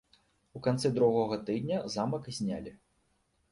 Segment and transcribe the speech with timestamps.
[0.59, 2.77] У канцы другога тыдня замак знялі.